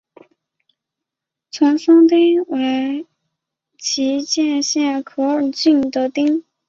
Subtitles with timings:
[1.51, 3.05] 御嵩町为
[3.77, 6.43] 岐阜县可儿郡的町。